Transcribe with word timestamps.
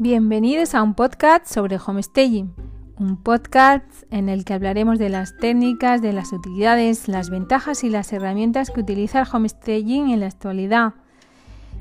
Bienvenidos 0.00 0.76
a 0.76 0.82
un 0.84 0.94
podcast 0.94 1.46
sobre 1.46 1.76
homestaging, 1.84 2.54
un 3.00 3.16
podcast 3.20 3.84
en 4.12 4.28
el 4.28 4.44
que 4.44 4.54
hablaremos 4.54 4.96
de 5.00 5.08
las 5.08 5.36
técnicas, 5.38 6.00
de 6.00 6.12
las 6.12 6.32
utilidades, 6.32 7.08
las 7.08 7.30
ventajas 7.30 7.82
y 7.82 7.90
las 7.90 8.12
herramientas 8.12 8.70
que 8.70 8.78
utiliza 8.78 9.22
el 9.22 9.26
homestaging 9.26 10.10
en 10.10 10.20
la 10.20 10.26
actualidad. 10.26 10.94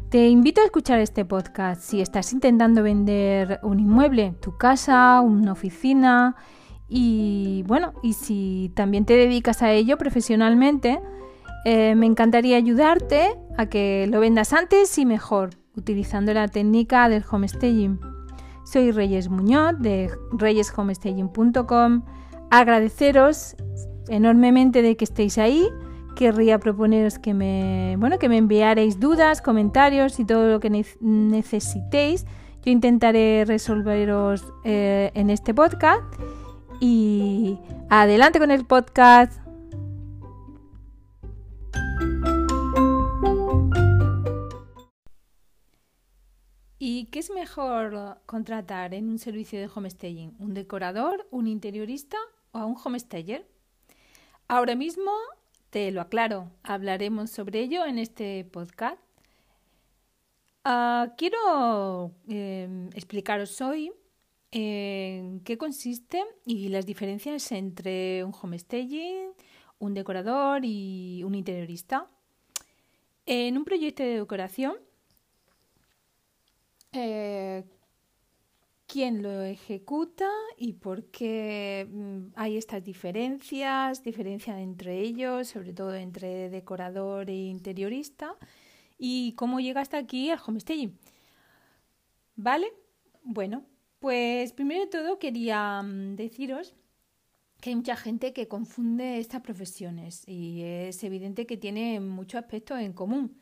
Te 0.09 0.29
invito 0.29 0.61
a 0.61 0.63
escuchar 0.63 0.99
este 0.99 1.26
podcast 1.26 1.79
si 1.79 2.01
estás 2.01 2.33
intentando 2.33 2.81
vender 2.81 3.60
un 3.62 3.79
inmueble, 3.79 4.34
tu 4.42 4.58
casa, 4.58 5.22
una 5.22 5.52
oficina 5.52 6.36
y 6.90 7.63
bueno, 7.68 7.94
y 8.02 8.13
si 8.13 8.72
también 8.76 9.06
te 9.06 9.13
dedicas 9.13 9.62
a 9.62 9.72
ello 9.74 9.96
profesionalmente, 9.99 10.99
eh, 11.65 11.94
me 11.94 12.08
encantaría 12.08 12.58
ayudarte 12.58 13.38
a 13.60 13.68
que 13.68 14.08
lo 14.10 14.20
vendas 14.22 14.54
antes 14.54 14.97
y 14.97 15.06
mejor 15.06 15.52
utilizando 15.78 16.34
la 16.34 16.48
técnica 16.48 17.07
del 17.07 17.23
homestaging. 17.29 17.99
Soy 18.65 18.91
Reyes 18.91 19.29
Muñoz 19.29 19.79
de 19.79 20.11
reyeshomestaging.com. 20.33 22.03
Agradeceros 22.49 23.55
enormemente 24.09 24.81
de 24.81 24.97
que 24.97 25.05
estéis 25.05 25.38
ahí. 25.38 25.66
Querría 26.16 26.59
proponeros 26.59 27.19
que 27.19 27.33
me, 27.33 27.95
bueno, 27.99 28.17
que 28.19 28.27
me 28.27 28.38
enviaréis 28.38 28.99
dudas, 28.99 29.41
comentarios 29.41 30.19
y 30.19 30.25
todo 30.25 30.49
lo 30.49 30.59
que 30.59 30.85
necesitéis. 30.99 32.25
Yo 32.66 32.71
intentaré 32.71 33.45
resolveros 33.45 34.44
eh, 34.66 35.11
en 35.13 35.30
este 35.30 35.53
podcast. 35.53 36.02
Y 36.80 37.57
adelante 37.89 38.39
con 38.39 38.52
el 38.52 38.66
podcast. 38.66 39.46
¿Y 46.80 47.05
qué 47.05 47.20
es 47.20 47.31
mejor 47.31 48.20
contratar 48.27 48.94
en 48.94 49.09
un 49.09 49.17
servicio 49.17 49.59
de 49.59 49.70
homestaging? 49.73 50.36
¿Un 50.38 50.53
decorador, 50.53 51.28
un 51.31 51.47
interiorista 51.47 52.17
o 52.52 52.59
a 52.59 52.66
un 52.66 52.75
homestager? 52.84 53.47
Ahora 54.47 54.75
mismo 54.75 55.11
te 55.72 55.92
lo 55.92 56.02
aclaro, 56.02 56.52
hablaremos 56.61 57.31
sobre 57.31 57.61
ello 57.61 57.84
en 57.86 57.97
este 57.97 58.45
podcast. 58.45 59.02
Ah, 60.64 61.14
quiero 61.17 62.11
em, 62.28 62.89
explicaros 62.89 63.59
hoy 63.62 63.91
en 64.52 65.39
qué 65.39 65.58
consiste 65.58 66.23
y 66.45 66.69
las 66.69 66.86
diferencias 66.86 67.52
entre 67.53 68.23
un 68.23 68.34
homestaging, 68.39 69.31
un 69.80 69.94
decorador 69.95 70.62
y 70.64 71.23
un 71.23 71.34
interiorista. 71.34 72.08
En 73.25 73.58
un 73.58 73.66
proyecto 73.66 74.03
de 74.03 74.19
decoración 74.19 74.75
eh, 76.91 77.63
quién 78.88 79.21
lo 79.21 79.43
ejecuta 79.43 80.30
y 80.57 80.73
por 80.73 81.05
qué 81.05 81.88
mm, 81.89 82.33
hay 82.35 82.57
estas 82.57 82.83
diferencias, 82.83 84.03
diferencia 84.03 84.59
entre 84.61 84.99
ellos, 85.02 85.49
sobre 85.49 85.73
todo 85.73 85.94
entre 85.95 86.49
decorador 86.49 87.29
e 87.29 87.35
interiorista, 87.35 88.35
y 88.97 89.33
cómo 89.33 89.59
llega 89.59 89.81
hasta 89.81 89.97
aquí 89.97 90.29
el 90.29 90.39
homestaging. 90.45 90.97
¿Vale? 92.35 92.67
Bueno, 93.23 93.66
pues 93.99 94.53
primero 94.53 94.81
de 94.81 94.88
todo 94.88 95.19
quería 95.19 95.81
mm, 95.81 96.16
deciros 96.16 96.75
que 97.59 97.72
hay 97.72 97.75
mucha 97.75 97.95
gente 97.95 98.33
que 98.33 98.47
confunde 98.47 99.17
estas 99.19 99.41
profesiones 99.41 100.23
y 100.27 100.61
es 100.63 101.03
evidente 101.03 101.45
que 101.45 101.57
tienen 101.57 102.07
muchos 102.07 102.41
aspectos 102.41 102.79
en 102.79 102.94
común. 102.94 103.38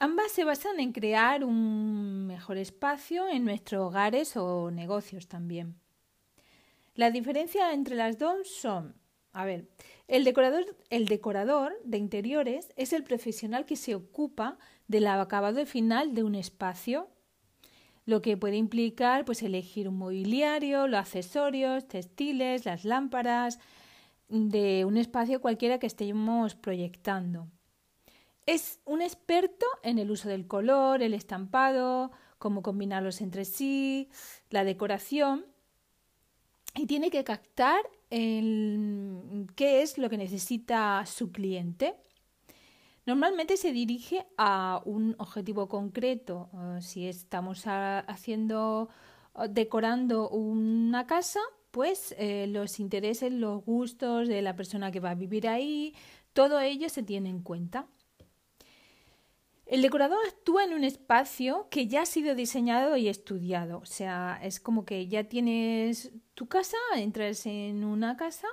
Ambas 0.00 0.30
se 0.30 0.44
basan 0.44 0.78
en 0.78 0.92
crear 0.92 1.44
un 1.44 2.26
mejor 2.28 2.56
espacio 2.56 3.28
en 3.28 3.44
nuestros 3.44 3.84
hogares 3.84 4.36
o 4.36 4.70
negocios 4.70 5.26
también. 5.26 5.74
La 6.94 7.10
diferencia 7.10 7.72
entre 7.72 7.96
las 7.96 8.16
dos 8.16 8.48
son, 8.48 8.94
a 9.32 9.44
ver, 9.44 9.68
el 10.06 10.22
decorador, 10.22 10.64
el 10.90 11.06
decorador 11.06 11.72
de 11.84 11.98
interiores 11.98 12.68
es 12.76 12.92
el 12.92 13.02
profesional 13.02 13.66
que 13.66 13.74
se 13.74 13.96
ocupa 13.96 14.58
del 14.86 15.08
acabado 15.08 15.66
final 15.66 16.14
de 16.14 16.22
un 16.22 16.36
espacio, 16.36 17.08
lo 18.06 18.22
que 18.22 18.36
puede 18.36 18.56
implicar 18.56 19.24
pues 19.24 19.42
elegir 19.42 19.88
un 19.88 19.98
mobiliario, 19.98 20.86
los 20.86 21.00
accesorios, 21.00 21.88
textiles, 21.88 22.64
las 22.64 22.84
lámparas 22.84 23.58
de 24.28 24.84
un 24.84 24.96
espacio 24.96 25.40
cualquiera 25.40 25.80
que 25.80 25.88
estemos 25.88 26.54
proyectando. 26.54 27.48
Es 28.48 28.80
un 28.86 29.02
experto 29.02 29.66
en 29.82 29.98
el 29.98 30.10
uso 30.10 30.30
del 30.30 30.46
color, 30.46 31.02
el 31.02 31.12
estampado, 31.12 32.12
cómo 32.38 32.62
combinarlos 32.62 33.20
entre 33.20 33.44
sí, 33.44 34.08
la 34.48 34.64
decoración 34.64 35.44
y 36.74 36.86
tiene 36.86 37.10
que 37.10 37.24
captar 37.24 37.82
qué 38.08 39.82
es 39.82 39.98
lo 39.98 40.08
que 40.08 40.16
necesita 40.16 41.04
su 41.04 41.30
cliente. 41.30 41.96
Normalmente 43.04 43.58
se 43.58 43.70
dirige 43.70 44.26
a 44.38 44.80
un 44.86 45.14
objetivo 45.18 45.68
concreto. 45.68 46.48
Eh, 46.54 46.80
si 46.80 47.06
estamos 47.06 47.64
haciendo, 47.66 48.88
decorando 49.50 50.30
una 50.30 51.06
casa, 51.06 51.40
pues 51.70 52.14
eh, 52.16 52.46
los 52.48 52.80
intereses, 52.80 53.30
los 53.30 53.62
gustos 53.62 54.26
de 54.26 54.40
la 54.40 54.56
persona 54.56 54.90
que 54.90 55.00
va 55.00 55.10
a 55.10 55.14
vivir 55.14 55.46
ahí, 55.48 55.94
todo 56.32 56.60
ello 56.60 56.88
se 56.88 57.02
tiene 57.02 57.28
en 57.28 57.42
cuenta. 57.42 57.86
El 59.68 59.82
decorador 59.82 60.18
actúa 60.26 60.64
en 60.64 60.72
un 60.72 60.82
espacio 60.82 61.68
que 61.70 61.88
ya 61.88 62.00
ha 62.02 62.06
sido 62.06 62.34
diseñado 62.34 62.96
y 62.96 63.06
estudiado. 63.08 63.80
O 63.80 63.84
sea, 63.84 64.40
es 64.42 64.60
como 64.60 64.86
que 64.86 65.08
ya 65.08 65.24
tienes 65.24 66.10
tu 66.32 66.48
casa, 66.48 66.78
entras 66.96 67.44
en 67.44 67.84
una 67.84 68.16
casa 68.16 68.48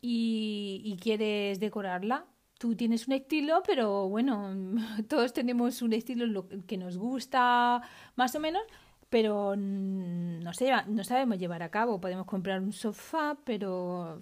y, 0.00 0.98
quieres 1.00 1.60
decorarla. 1.60 2.26
Tú 2.58 2.74
tienes 2.74 3.06
un 3.06 3.14
estilo, 3.14 3.62
pero 3.64 4.08
bueno, 4.08 4.52
todos 5.08 5.32
tenemos 5.32 5.82
un 5.82 5.92
estilo 5.92 6.48
que 6.66 6.76
nos 6.76 6.98
gusta 6.98 7.80
más 8.16 8.34
o 8.34 8.40
menos, 8.40 8.62
pero 9.08 9.54
no, 9.54 10.50
no 10.88 11.04
sabemos 11.04 11.38
llevar 11.38 11.62
a 11.62 11.70
cabo. 11.70 12.00
Podemos 12.00 12.26
comprar 12.26 12.60
un 12.60 12.72
sofá, 12.72 13.38
pero 13.44 14.20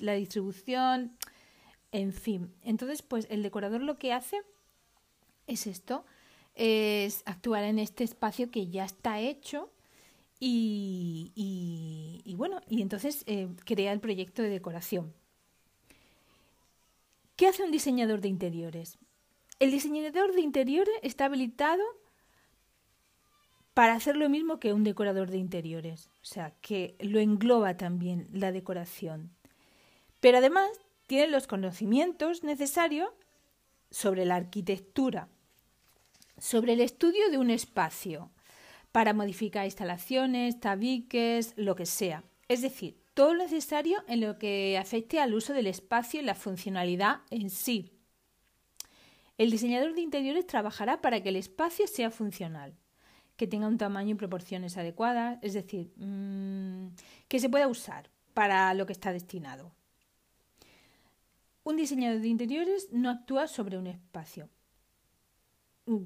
la 0.00 0.12
distribución, 0.12 1.16
en 1.92 2.12
fin. 2.12 2.54
Entonces, 2.60 3.00
pues 3.00 3.26
el 3.30 3.42
decorador 3.42 3.80
lo 3.80 3.96
que 3.96 4.12
hace 4.12 4.42
es 5.46 5.66
esto, 5.66 6.04
es 6.54 7.22
actuar 7.26 7.64
en 7.64 7.78
este 7.78 8.04
espacio 8.04 8.50
que 8.50 8.68
ya 8.68 8.84
está 8.84 9.20
hecho 9.20 9.70
y, 10.44 12.34
bueno, 12.36 12.60
y 12.68 12.82
entonces 12.82 13.22
eh, 13.26 13.48
crea 13.64 13.92
el 13.92 14.00
proyecto 14.00 14.42
de 14.42 14.48
decoración. 14.48 15.14
¿Qué 17.36 17.46
hace 17.46 17.62
un 17.62 17.70
diseñador 17.70 18.20
de 18.20 18.28
interiores? 18.28 18.98
El 19.60 19.70
diseñador 19.70 20.32
de 20.34 20.40
interiores 20.40 20.94
está 21.02 21.26
habilitado 21.26 21.82
para 23.74 23.94
hacer 23.94 24.16
lo 24.16 24.28
mismo 24.28 24.58
que 24.58 24.72
un 24.72 24.84
decorador 24.84 25.30
de 25.30 25.38
interiores, 25.38 26.10
o 26.20 26.24
sea, 26.24 26.52
que 26.60 26.96
lo 26.98 27.20
engloba 27.20 27.76
también 27.76 28.26
la 28.32 28.52
decoración. 28.52 29.30
Pero 30.20 30.38
además 30.38 30.68
tiene 31.06 31.28
los 31.28 31.46
conocimientos 31.46 32.42
necesarios 32.42 33.10
sobre 33.92 34.24
la 34.24 34.34
arquitectura, 34.34 35.28
sobre 36.38 36.72
el 36.72 36.80
estudio 36.80 37.30
de 37.30 37.38
un 37.38 37.50
espacio 37.50 38.30
para 38.90 39.12
modificar 39.12 39.64
instalaciones, 39.64 40.58
tabiques, 40.58 41.54
lo 41.56 41.76
que 41.76 41.86
sea. 41.86 42.24
Es 42.48 42.62
decir, 42.62 43.00
todo 43.14 43.34
lo 43.34 43.44
necesario 43.44 44.02
en 44.08 44.20
lo 44.20 44.38
que 44.38 44.78
afecte 44.78 45.20
al 45.20 45.34
uso 45.34 45.52
del 45.52 45.66
espacio 45.66 46.20
y 46.20 46.24
la 46.24 46.34
funcionalidad 46.34 47.20
en 47.30 47.50
sí. 47.50 47.92
El 49.38 49.50
diseñador 49.50 49.94
de 49.94 50.00
interiores 50.00 50.46
trabajará 50.46 51.00
para 51.00 51.22
que 51.22 51.28
el 51.28 51.36
espacio 51.36 51.86
sea 51.86 52.10
funcional, 52.10 52.74
que 53.36 53.46
tenga 53.46 53.66
un 53.66 53.78
tamaño 53.78 54.12
y 54.12 54.18
proporciones 54.18 54.76
adecuadas, 54.76 55.38
es 55.42 55.54
decir, 55.54 55.92
mm, 55.96 56.88
que 57.28 57.40
se 57.40 57.48
pueda 57.48 57.68
usar 57.68 58.10
para 58.34 58.72
lo 58.74 58.86
que 58.86 58.92
está 58.92 59.12
destinado. 59.12 59.72
Un 61.64 61.76
diseñador 61.76 62.20
de 62.20 62.28
interiores 62.28 62.88
no 62.92 63.10
actúa 63.10 63.46
sobre 63.46 63.78
un 63.78 63.86
espacio, 63.86 64.48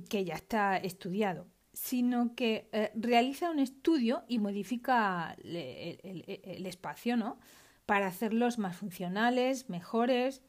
que 0.08 0.24
ya 0.24 0.34
está 0.34 0.76
estudiado, 0.76 1.46
sino 1.72 2.34
que 2.34 2.68
eh, 2.72 2.90
realiza 2.94 3.50
un 3.50 3.58
estudio 3.58 4.24
y 4.28 4.38
modifica 4.38 5.36
el, 5.42 6.66
espacio, 6.66 7.16
¿no? 7.16 7.38
Para 7.86 8.06
hacerlos 8.06 8.58
más 8.58 8.76
funcionales, 8.76 9.70
mejores, 9.70 10.42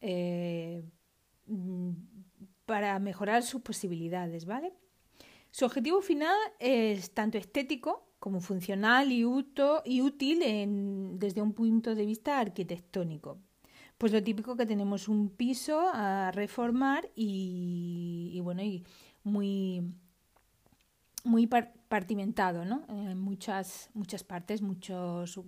eh, 0.00 0.84
para 2.66 2.98
mejorar 2.98 3.42
sus 3.42 3.62
posibilidades, 3.62 4.44
¿vale? 4.44 4.72
Su 5.50 5.64
objetivo 5.64 6.00
final 6.02 6.36
es 6.60 7.12
tanto 7.12 7.38
estético 7.38 8.08
como 8.18 8.40
funcional 8.40 9.10
y 9.10 9.24
útil 9.24 10.40
desde 11.18 11.42
un 11.42 11.52
punto 11.54 11.94
de 11.94 12.06
vista 12.06 12.38
arquitectónico. 12.38 13.38
Pues 13.98 14.12
lo 14.12 14.22
típico 14.22 14.56
que 14.56 14.64
tenemos 14.64 15.08
un 15.08 15.28
piso 15.28 15.90
a 15.92 16.30
reformar 16.30 17.10
y, 17.16 18.38
bueno, 18.42 18.62
y 18.62 18.84
muy 19.24 19.82
muy 21.24 21.46
partimentado, 21.46 22.64
¿no? 22.64 22.84
En 22.88 23.18
muchas, 23.18 23.90
muchas 23.92 24.22
partes, 24.22 24.62
muchos 24.62 25.38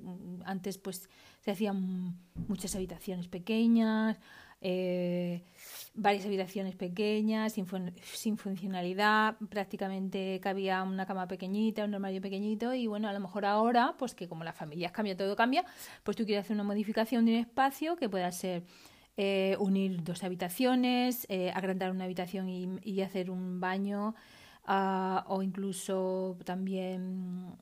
antes 0.45 0.79
pues 0.79 1.09
se 1.41 1.53
hacían 1.53 2.19
muchas 2.49 2.75
habitaciones 2.75 3.29
pequeñas, 3.29 4.19
eh, 4.61 5.43
varias 5.95 6.25
habitaciones 6.27 6.77
pequeñas, 6.77 7.55
sin, 7.55 7.67
sin, 8.03 8.37
funcionalidad, 8.37 9.37
prácticamente 9.49 10.39
cabía 10.41 10.83
una 10.83 11.07
cama 11.07 11.27
pequeñita, 11.27 11.85
un 11.85 11.95
armario 11.95 12.21
pequeñito 12.21 12.75
y 12.75 12.87
bueno, 12.87 13.09
a 13.09 13.13
lo 13.13 13.21
mejor 13.21 13.45
ahora, 13.45 13.95
pues 13.99 14.15
que 14.15 14.29
como 14.29 14.45
las 14.45 14.57
familias 14.57 14.93
cambian, 14.93 15.17
todo 15.17 15.35
cambia, 15.37 15.65
pues 16.05 16.17
tú 16.17 16.25
quieres 16.25 16.45
hacer 16.45 16.55
una 16.55 16.65
modificación 16.65 17.25
de 17.27 17.33
un 17.33 17.39
espacio 17.39 17.97
que 17.97 18.09
pueda 18.09 18.31
ser 18.33 18.65
eh, 19.17 19.57
unir 19.59 20.03
dos 20.03 20.23
habitaciones, 20.25 21.27
eh, 21.29 21.51
agrandar 21.55 21.91
una 21.91 22.05
habitación 22.05 22.49
y, 22.49 23.01
hacer 23.03 23.31
un 23.31 23.61
baño 23.61 24.15
ah, 24.65 25.25
o 25.29 25.43
incluso 25.43 26.39
también... 26.45 27.57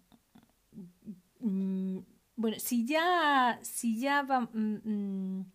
Mm, 1.41 1.99
bueno, 2.37 2.57
si 2.61 2.87
ya, 2.87 3.59
si 3.63 3.99
ya 3.99 4.23
va, 4.23 4.41
mm, 4.41 4.81
mm, 4.85 5.47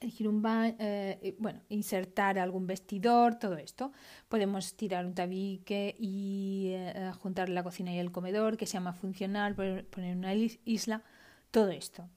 elegir 0.00 0.28
un 0.28 0.42
eh, 0.46 1.36
bueno, 1.38 1.60
insertar 1.68 2.38
algún 2.38 2.66
vestidor, 2.66 3.36
todo 3.38 3.56
esto. 3.56 3.92
Podemos 4.28 4.74
tirar 4.76 5.06
un 5.06 5.14
tabique 5.14 5.94
y 5.98 6.72
eh, 6.74 7.12
juntar 7.20 7.48
la 7.48 7.62
cocina 7.62 7.92
y 7.94 7.98
el 7.98 8.12
comedor, 8.12 8.56
que 8.56 8.66
sea 8.66 8.80
más 8.80 8.98
funcional, 8.98 9.54
poner 9.54 10.16
una 10.16 10.34
isla, 10.34 11.02
todo 11.50 11.70
esto. 11.70 12.08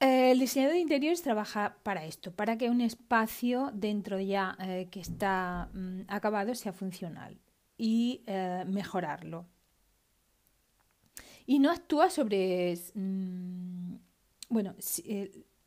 El 0.00 0.38
diseñador 0.38 0.74
de 0.74 0.80
interiores 0.80 1.22
trabaja 1.22 1.78
para 1.82 2.04
esto, 2.04 2.30
para 2.32 2.58
que 2.58 2.68
un 2.68 2.80
espacio 2.82 3.70
dentro 3.72 4.20
ya 4.20 4.56
eh, 4.60 4.88
que 4.90 5.00
está 5.00 5.70
mm, 5.72 6.02
acabado 6.08 6.54
sea 6.54 6.72
funcional 6.72 7.38
y 7.78 8.22
mejorarlo. 8.66 9.46
Y 11.46 11.58
no 11.58 11.70
actúa 11.70 12.08
sobre 12.08 12.74
mm, 12.94 13.96
bueno, 14.48 14.74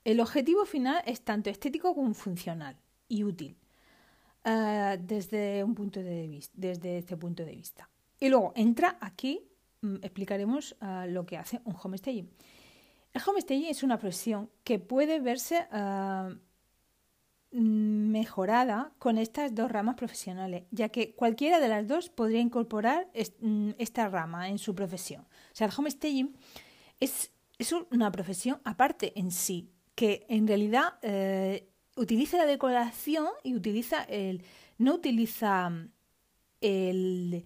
el 0.04 0.20
objetivo 0.20 0.66
final 0.66 1.04
es 1.06 1.22
tanto 1.22 1.50
estético 1.50 1.94
como 1.94 2.14
funcional 2.14 2.78
y 3.08 3.24
útil 3.24 3.58
uh, 4.46 4.98
desde, 5.00 5.64
un 5.64 5.76
punto 5.76 6.02
de 6.02 6.28
vista, 6.28 6.54
desde 6.56 6.98
este 6.98 7.18
punto 7.18 7.44
de 7.44 7.56
vista. 7.56 7.90
Y 8.20 8.30
luego 8.30 8.54
entra 8.56 8.98
aquí, 9.02 9.42
mm, 9.82 9.96
explicaremos 10.02 10.76
uh, 10.82 11.10
lo 11.10 11.26
que 11.26 11.38
hace 11.38 11.62
un 11.66 11.76
homestaging. 11.82 12.30
El 13.14 13.22
homestaging 13.26 13.66
es 13.66 13.84
una 13.84 13.98
profesión 13.98 14.50
que 14.64 14.80
puede 14.80 15.20
verse 15.20 15.68
uh, 15.72 16.36
mejorada 17.52 18.92
con 19.00 19.18
estas 19.18 19.56
dos 19.56 19.72
ramas 19.72 19.96
profesionales, 19.96 20.66
ya 20.72 20.90
que 20.90 21.16
cualquiera 21.16 21.60
de 21.60 21.70
las 21.70 21.88
dos 21.88 22.10
podría 22.10 22.40
incorporar 22.40 23.10
mm, 23.40 23.72
esta 23.78 24.10
rama 24.10 24.50
en 24.50 24.58
su 24.58 24.76
profesión. 24.76 25.22
O 25.24 25.56
sea, 25.56 25.68
el 25.68 25.74
homestaging 25.76 26.36
es 27.00 27.32
es 27.58 27.74
una 27.92 28.12
profesión 28.12 28.62
aparte 28.64 29.20
en 29.20 29.32
sí, 29.32 29.72
que 29.96 30.26
en 30.30 30.48
realidad 30.48 31.00
eh, 31.02 31.70
utiliza 31.96 32.38
la 32.38 32.46
decoración 32.46 33.28
y 33.44 33.56
utiliza 33.56 34.04
el. 34.04 34.44
no 34.78 34.96
utiliza 34.96 35.72
el, 36.62 37.46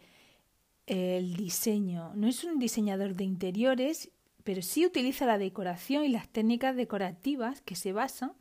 el 0.85 1.35
diseño. 1.35 2.13
No 2.15 2.27
es 2.27 2.43
un 2.43 2.59
diseñador 2.59 3.15
de 3.15 3.23
interiores, 3.23 4.11
pero 4.43 4.61
sí 4.61 4.85
utiliza 4.85 5.25
la 5.25 5.37
decoración 5.37 6.03
y 6.03 6.09
las 6.09 6.27
técnicas 6.27 6.75
decorativas 6.75 7.61
que 7.61 7.75
se 7.75 7.93
basan, 7.93 8.33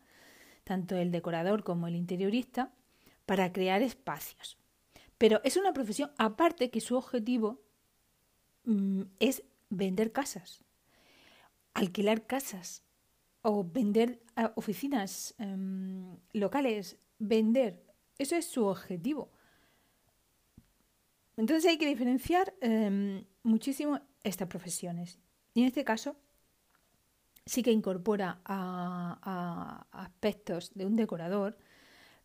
tanto 0.65 0.97
el 0.97 1.13
decorador 1.13 1.63
como 1.63 1.87
el 1.87 1.95
interiorista, 1.95 2.73
para 3.27 3.53
crear 3.53 3.81
espacios. 3.83 4.59
Pero 5.19 5.41
es 5.45 5.57
una 5.57 5.73
profesión 5.73 6.11
aparte 6.19 6.71
que 6.71 6.81
su 6.81 6.97
objetivo 6.97 7.63
mm, 8.65 9.03
es 9.21 9.45
vender 9.69 10.11
casas 10.11 10.65
alquilar 11.75 12.27
casas 12.27 12.83
o 13.43 13.65
vender 13.65 14.21
ah, 14.37 14.53
oficinas 14.57 15.35
em, 15.39 16.17
locales, 16.33 16.99
vender. 17.19 17.83
Eso 18.19 18.37
es 18.37 18.47
su 18.47 18.67
objetivo. 18.67 19.31
Entonces 21.37 21.71
hay 21.71 21.79
que 21.79 21.87
diferenciar 21.87 22.55
em, 22.61 23.25
muchísimo 23.43 24.01
estas 24.23 24.49
profesiones. 24.49 25.19
Y 25.55 25.63
en 25.63 25.69
este 25.69 25.85
caso 25.85 26.17
sí 27.47 27.63
que 27.63 27.73
incorpora 27.73 28.41
a 28.45 29.87
aspectos 29.91 30.73
de 30.75 30.85
un 30.85 30.97
decorador, 30.97 31.57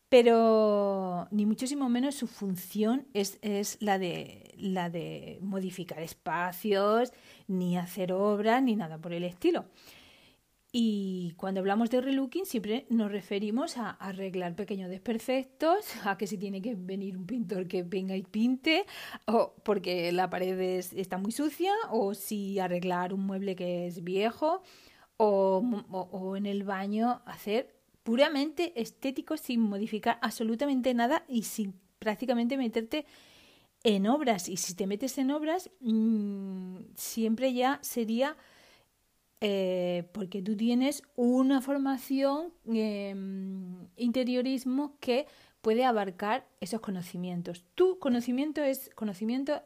pero 0.10 1.28
ni 1.32 1.46
muchísimo 1.46 1.90
menos 1.90 2.16
su 2.16 2.28
función 2.28 3.08
es, 3.14 3.40
la, 3.82 3.98
de, 3.98 5.40
modificar 5.42 6.02
espacios, 6.02 7.12
ni 7.48 7.78
hacer 7.78 8.14
obras, 8.14 8.62
ni 8.62 8.76
nada 8.76 9.00
por 9.00 9.14
el 9.14 9.24
estilo. 9.24 9.66
Y 10.72 11.34
cuando 11.38 11.62
hablamos 11.62 11.90
de 11.90 12.02
relooking 12.02 12.46
siempre 12.46 12.86
nos 12.90 13.10
referimos 13.10 13.78
a 13.78 13.92
arreglar 13.92 14.56
pequeños 14.56 14.90
desperfectos, 14.90 15.86
a 16.06 16.18
que 16.18 16.28
si 16.28 16.38
tiene 16.38 16.62
que 16.62 16.76
venir 16.76 17.18
un 17.18 17.26
pintor 17.26 17.68
que 17.68 17.84
venga 17.84 18.16
y 18.16 18.24
pinte, 18.24 18.86
o 19.26 19.56
porque 19.64 20.12
la 20.12 20.30
pared 20.30 20.60
está 20.60 21.18
muy 21.18 21.32
sucia, 21.32 21.72
o 21.92 22.14
si 22.14 22.60
arreglar 22.60 23.14
un 23.14 23.26
mueble 23.26 23.56
que 23.56 23.88
es 23.88 24.04
viejo, 24.04 24.62
o 25.18 26.36
en 26.36 26.46
el 26.46 26.64
baño 26.66 27.22
hacer 27.26 27.75
puramente 28.06 28.72
estético 28.80 29.36
sin 29.36 29.62
modificar 29.62 30.20
absolutamente 30.22 30.94
nada 30.94 31.26
y 31.28 31.42
sin 31.42 31.74
prácticamente 31.98 32.56
meterte 32.56 33.08
en 33.84 34.06
obras. 34.06 34.48
Y 34.48 34.58
si 34.58 34.76
te 34.76 34.86
metes 34.86 35.18
en 35.18 35.32
obras, 35.32 35.72
mm, 35.80 36.78
siempre 36.96 37.52
ya 37.54 37.80
sería 37.82 38.38
eh, 39.42 40.08
porque 40.14 40.44
tú 40.44 40.56
tienes 40.56 41.02
una 41.16 41.62
formación 41.62 42.54
em, 42.68 43.88
interiorismo 43.98 44.98
que 45.00 45.26
puede 45.62 45.84
abarcar 45.84 46.48
esos 46.62 46.82
conocimientos. 46.82 47.66
Tu 47.74 47.98
conocimiento 47.98 48.64
es 48.64 48.92
conocimiento 48.94 49.64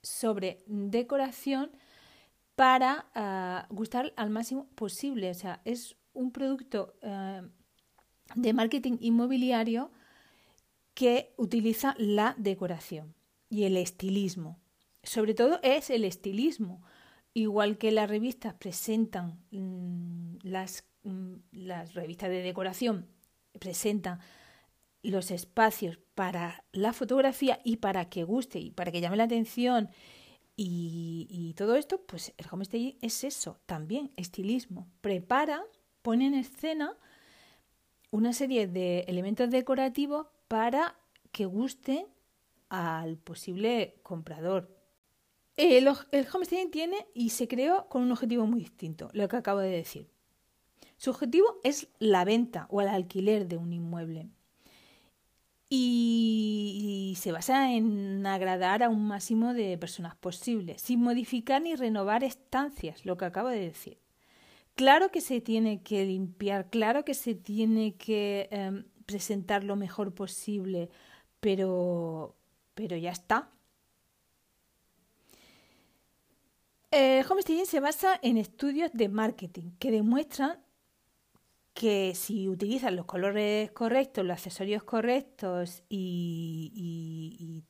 sobre 0.00 0.62
decoración 0.66 1.72
para 2.54 3.06
ah, 3.16 3.66
gustar 3.70 4.12
al 4.16 4.30
máximo 4.30 4.68
posible. 4.76 5.30
O 5.30 5.34
sea, 5.34 5.60
es 5.64 5.96
un 6.14 6.30
producto 6.30 6.94
eh, 7.02 7.42
de 8.34 8.52
marketing 8.52 8.96
inmobiliario 9.00 9.90
que 10.94 11.32
utiliza 11.36 11.94
la 11.98 12.34
decoración 12.38 13.14
y 13.48 13.64
el 13.64 13.76
estilismo. 13.76 14.60
Sobre 15.02 15.34
todo 15.34 15.60
es 15.62 15.90
el 15.90 16.04
estilismo. 16.04 16.82
Igual 17.32 17.78
que 17.78 17.92
las 17.92 18.10
revistas 18.10 18.54
presentan 18.54 19.40
mm, 19.50 20.38
las, 20.42 20.84
mm, 21.04 21.34
las 21.52 21.94
revistas 21.94 22.28
de 22.28 22.42
decoración, 22.42 23.06
presentan 23.58 24.18
los 25.02 25.30
espacios 25.30 25.98
para 26.14 26.64
la 26.72 26.92
fotografía 26.92 27.60
y 27.64 27.76
para 27.76 28.10
que 28.10 28.24
guste 28.24 28.58
y 28.58 28.70
para 28.70 28.92
que 28.92 29.00
llame 29.00 29.16
la 29.16 29.24
atención 29.24 29.88
y, 30.62 31.26
y 31.30 31.54
todo 31.54 31.76
esto, 31.76 32.02
pues 32.04 32.34
el 32.36 32.44
homestaging 32.50 32.98
es 33.00 33.24
eso 33.24 33.58
también, 33.64 34.12
estilismo. 34.16 34.90
Prepara, 35.00 35.62
pone 36.02 36.26
en 36.26 36.34
escena 36.34 36.98
una 38.10 38.32
serie 38.32 38.66
de 38.66 39.00
elementos 39.00 39.50
decorativos 39.50 40.26
para 40.48 40.96
que 41.32 41.46
guste 41.46 42.06
al 42.68 43.16
posible 43.18 43.94
comprador. 44.02 44.76
El, 45.56 45.88
el 46.12 46.26
homestaging 46.32 46.70
tiene 46.70 47.06
y 47.14 47.30
se 47.30 47.48
creó 47.48 47.88
con 47.88 48.02
un 48.02 48.12
objetivo 48.12 48.46
muy 48.46 48.60
distinto, 48.60 49.10
lo 49.12 49.28
que 49.28 49.36
acabo 49.36 49.60
de 49.60 49.70
decir. 49.70 50.08
Su 50.96 51.10
objetivo 51.10 51.58
es 51.64 51.88
la 51.98 52.24
venta 52.24 52.66
o 52.70 52.80
el 52.80 52.88
alquiler 52.88 53.48
de 53.48 53.56
un 53.56 53.72
inmueble. 53.72 54.28
Y, 55.68 57.12
y, 57.12 57.16
se 57.16 57.30
basa 57.30 57.72
en 57.72 58.26
agradar 58.26 58.82
a 58.82 58.88
un 58.88 59.06
máximo 59.06 59.54
de 59.54 59.78
personas 59.78 60.16
posible, 60.16 60.78
sin 60.78 61.00
modificar 61.00 61.62
ni 61.62 61.76
renovar 61.76 62.24
estancias, 62.24 63.06
lo 63.06 63.16
que 63.16 63.24
acabo 63.24 63.48
de 63.48 63.60
decir. 63.60 63.98
Claro 64.80 65.10
que 65.10 65.20
se 65.20 65.42
tiene 65.42 65.82
que 65.82 66.06
limpiar, 66.06 66.70
claro 66.70 67.04
que 67.04 67.12
se 67.12 67.34
tiene 67.34 67.96
que 67.96 68.48
em, 68.50 68.84
presentar 69.04 69.62
lo 69.62 69.76
mejor 69.76 70.14
posible, 70.14 70.88
pero, 71.38 72.34
pero 72.72 72.96
ya 72.96 73.10
está. 73.10 73.50
El 76.90 77.26
homestaging 77.30 77.66
se 77.66 77.80
basa 77.80 78.18
en 78.22 78.38
estudios 78.38 78.90
de 78.94 79.10
marketing 79.10 79.72
que 79.78 79.90
demuestran 79.90 80.64
que 81.74 82.14
si 82.14 82.48
utilizas 82.48 82.90
los 82.94 83.04
colores 83.04 83.70
correctos, 83.72 84.24
los 84.24 84.32
accesorios 84.32 84.82
correctos 84.84 85.82
y, 85.90 87.64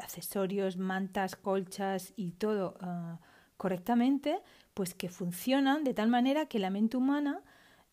accesorios, 0.00 0.76
mantas, 0.76 1.34
colchas 1.34 2.12
y 2.14 2.30
todo 2.30 2.76
ah, 2.80 3.18
correctamente, 3.56 4.40
pues 4.74 4.94
que 4.94 5.08
funcionan 5.08 5.84
de 5.84 5.94
tal 5.94 6.08
manera 6.08 6.46
que 6.46 6.58
la 6.58 6.70
mente 6.70 6.96
humana 6.96 7.42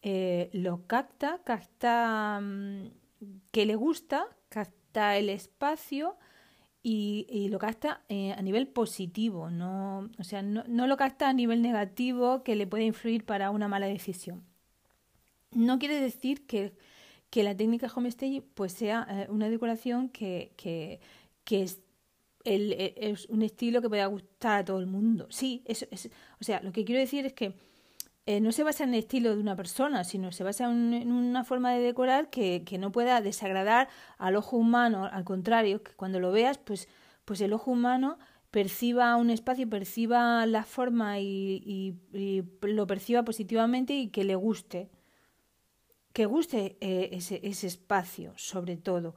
eh, 0.02 0.50
lo 0.54 0.86
capta, 0.86 1.42
capta 1.44 2.40
mm, 2.42 2.88
que 3.52 3.66
le 3.66 3.76
gusta, 3.76 4.28
capta 4.50 5.18
el 5.18 5.30
espacio 5.30 6.18
y, 6.84 7.48
lo 7.50 7.60
capta 7.60 8.02
eh, 8.10 8.34
a 8.34 8.42
nivel 8.42 8.68
positivo, 8.68 9.50
no, 9.50 10.10
o 10.20 10.24
sea, 10.26 10.42
no, 10.42 10.66
no, 10.68 10.88
lo 10.88 10.98
capta 10.98 11.30
a 11.30 11.34
nivel 11.34 11.62
negativo 11.62 12.44
que 12.44 12.58
le 12.58 12.68
puede 12.68 12.84
influir 12.84 13.26
para 13.26 13.52
una 13.52 13.70
mala 13.70 13.88
decisión. 13.88 14.44
No 15.52 15.80
quiere 15.80 16.02
decir 16.02 16.46
que, 16.46 16.74
que 17.30 17.44
la 17.44 17.56
técnica 17.56 17.88
homestaging 17.94 18.44
pues 18.54 18.74
sea 18.74 19.08
eh, 19.10 19.28
una 19.30 19.50
decoración 19.50 20.10
que, 20.10 20.52
que, 20.58 21.00
que 21.46 21.66
e, 22.44 22.94
es, 22.98 23.28
un 23.30 23.42
estilo 23.42 23.82
que 23.82 23.90
pueda 23.90 24.06
gustar 24.08 24.60
a 24.60 24.66
todo 24.66 24.80
el 24.80 24.88
mundo. 24.88 25.28
Sí, 25.30 25.64
es, 25.66 25.88
o 26.40 26.44
sea, 26.44 26.62
lo 26.62 26.72
que 26.72 26.86
quiero 26.86 27.00
decir 27.00 27.26
es 27.26 27.34
que 27.34 27.56
eh, 28.26 28.40
no 28.40 28.52
se 28.54 28.64
basa 28.64 28.86
en 28.86 28.92
el 28.94 29.00
estilo 29.00 29.36
de 29.36 29.42
una 29.42 29.56
persona, 29.56 30.04
sino 30.06 30.32
se 30.32 30.44
basa 30.44 30.66
en, 30.70 31.12
una 31.12 31.44
forma 31.44 31.74
de 31.74 31.82
decorar 31.82 32.30
que, 32.30 32.64
que, 32.66 32.78
no 32.78 32.92
pueda 32.92 33.22
desagradar 33.22 33.90
al 34.18 34.38
ojo 34.38 34.56
humano, 34.58 35.06
al 35.12 35.26
contrario, 35.26 35.84
que 35.84 35.92
cuando 35.94 36.20
lo 36.22 36.32
veas, 36.32 36.58
pues, 36.58 36.88
pues 37.26 37.42
el 37.42 37.52
ojo 37.52 37.72
humano 37.72 38.18
perciba 38.50 39.16
un 39.18 39.30
espacio, 39.30 39.70
perciba 39.70 40.46
la 40.46 40.64
forma 40.64 41.20
y, 41.20 41.98
y, 42.14 42.44
lo 42.62 42.88
perciba 42.88 43.24
positivamente 43.24 43.94
y 43.94 44.10
que 44.10 44.24
le 44.24 44.36
guste, 44.36 44.90
que 46.14 46.26
guste 46.26 46.78
eh, 46.80 47.10
ese, 47.14 47.42
ese 47.44 47.68
espacio, 47.68 48.34
sobre 48.38 48.78
todo. 48.78 49.16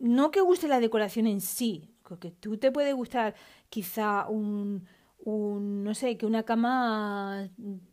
No 0.00 0.30
que 0.30 0.40
guste 0.40 0.68
la 0.68 0.80
decoración 0.80 1.26
en 1.26 1.40
sí, 1.40 1.93
porque 2.08 2.30
tú 2.30 2.56
te 2.58 2.70
puede 2.70 2.92
gustar 2.92 3.34
quizá 3.68 4.28
un, 4.28 4.86
un 5.18 5.84
no 5.84 5.94
sé, 5.94 6.16
que 6.16 6.26
una 6.26 6.42
cama 6.44 7.48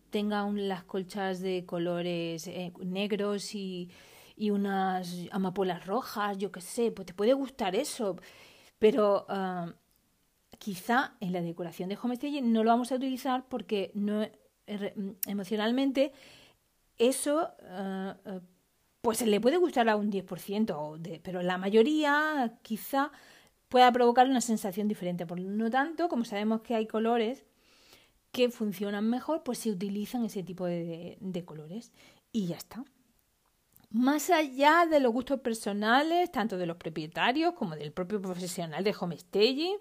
tenga 0.10 0.48
las 0.52 0.84
colchas 0.84 1.40
de 1.40 1.66
colores 1.66 2.48
eh, 2.48 2.74
negros 2.84 3.56
y, 3.56 3.90
y, 4.36 4.52
unas 4.52 5.16
amapolas 5.32 5.86
rojas, 5.86 6.38
yo 6.38 6.52
qué 6.52 6.62
sé, 6.62 6.92
pues 6.92 7.06
te 7.06 7.14
puede 7.14 7.34
gustar 7.34 7.76
eso, 7.76 8.18
pero 8.78 9.26
uh, 9.30 9.72
quizá 10.60 11.16
en 11.22 11.32
la 11.32 11.42
decoración 11.42 11.90
de 11.90 11.98
homestaging 12.02 12.52
no 12.52 12.64
lo 12.64 12.72
vamos 12.72 12.92
a 12.92 12.96
utilizar 12.96 13.46
porque 13.48 13.92
no 13.94 14.28
emocionalmente 15.28 16.14
eso 16.98 17.50
uh, 17.62 18.40
pues 19.02 19.22
le 19.24 19.42
puede 19.42 19.58
gustar 19.58 19.90
a 19.90 19.96
un 19.96 20.12
10%, 20.12 20.98
de, 20.98 21.20
pero 21.24 21.42
la 21.42 21.58
mayoría 21.58 22.60
quizá 22.62 23.12
pueda 23.72 23.90
provocar 23.94 24.28
una 24.28 24.42
sensación 24.42 24.90
diferente. 24.90 25.26
Por 25.26 25.40
lo 25.40 25.70
tanto, 25.70 26.10
como 26.10 26.26
sabemos 26.26 26.62
que 26.62 26.76
hay 26.76 26.88
colores 26.88 27.46
que 28.34 28.50
funcionan 28.50 29.10
mejor, 29.10 29.44
pues 29.44 29.60
se 29.60 29.72
utilizan 29.72 30.26
ese 30.26 30.44
tipo 30.44 30.66
de, 30.66 31.44
colores 31.46 31.94
y 32.34 32.48
ya 32.48 32.58
está. 32.58 32.84
Más 33.90 34.30
allá 34.30 34.86
de 34.90 35.00
los 35.00 35.14
gustos 35.14 35.40
personales, 35.40 36.30
tanto 36.32 36.58
de 36.58 36.66
los 36.66 36.76
propietarios 36.76 37.54
como 37.54 37.78
del 37.78 37.94
propio 37.94 38.22
profesional 38.22 38.84
de 38.84 38.94
homestaging, 39.00 39.78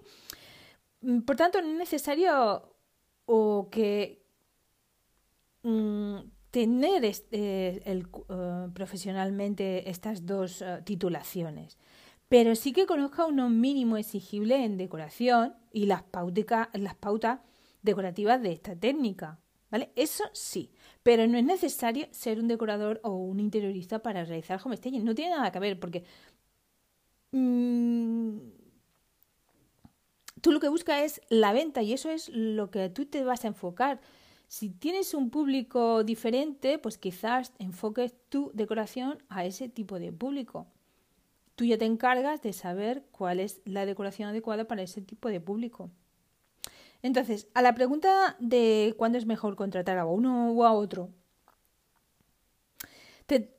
mm, 1.01 1.19
por 1.21 1.35
tanto, 1.35 1.61
no 1.61 1.67
es 1.67 1.77
necesario 1.77 2.73
o 3.25 3.69
que 3.69 4.23
mm, 5.63 6.17
tener 6.49 7.03
el, 7.03 7.13
eh, 7.39 8.67
profesionalmente 8.73 9.89
estas 9.89 10.25
dos 10.25 10.61
eh, 10.61 10.81
titulaciones, 10.85 11.77
pero 12.31 12.55
sí 12.55 12.71
que 12.71 12.85
conozca 12.85 13.25
uno 13.25 13.49
mínimo 13.49 13.97
exigible 13.97 14.63
en 14.63 14.77
decoración 14.77 15.53
y 15.73 15.85
las, 15.85 16.05
las 16.71 16.95
pautas 16.95 17.39
decorativas 17.81 18.41
de 18.41 18.53
esta 18.53 18.73
técnica. 18.73 19.41
¿Vale? 19.69 19.91
Eso 19.97 20.23
sí, 20.31 20.71
pero 21.03 21.27
no 21.27 21.37
es 21.37 21.43
necesario 21.43 22.07
ser 22.11 22.39
un 22.39 22.47
decorador 22.47 23.01
o 23.03 23.09
un 23.17 23.41
interiorista 23.41 24.01
para 24.01 24.23
realizar 24.23 24.61
homestaging. 24.63 25.03
No 25.03 25.13
tiene 25.13 25.35
nada 25.35 25.51
que 25.51 25.59
ver 25.59 25.77
porque 25.77 26.05
mmm, 27.31 28.37
tú 30.39 30.53
lo 30.53 30.61
que 30.61 30.69
buscas 30.69 31.03
es 31.03 31.21
la 31.27 31.51
venta 31.51 31.81
y 31.81 31.91
eso 31.91 32.09
es 32.09 32.29
lo 32.29 32.71
que 32.71 32.87
tú 32.87 33.07
te 33.07 33.25
vas 33.25 33.43
a 33.43 33.49
enfocar. 33.49 33.99
Si 34.47 34.69
tienes 34.69 35.13
un 35.13 35.31
público 35.31 36.05
diferente, 36.05 36.79
pues 36.79 36.97
quizás 36.97 37.51
enfoques 37.59 38.13
tu 38.29 38.51
decoración 38.53 39.21
a 39.27 39.43
ese 39.43 39.67
tipo 39.67 39.99
de 39.99 40.13
público. 40.13 40.67
Tú 41.55 41.65
ya 41.65 41.77
te 41.77 41.85
encargas 41.85 42.41
de 42.41 42.53
saber 42.53 43.03
cuál 43.11 43.39
es 43.39 43.61
la 43.65 43.85
decoración 43.85 44.29
adecuada 44.29 44.65
para 44.65 44.81
ese 44.81 45.01
tipo 45.01 45.29
de 45.29 45.41
público. 45.41 45.89
Entonces, 47.03 47.47
a 47.53 47.61
la 47.61 47.73
pregunta 47.73 48.35
de 48.39 48.93
cuándo 48.97 49.17
es 49.17 49.25
mejor 49.25 49.55
contratar 49.55 49.97
a 49.97 50.05
uno 50.05 50.51
o 50.51 50.63
a 50.65 50.73
otro, 50.73 51.09